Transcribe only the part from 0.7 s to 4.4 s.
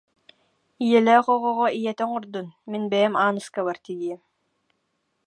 Ийэлээх оҕоҕо ийэтэ оҥордун, мин бэйэм Ааныскабар тигиэм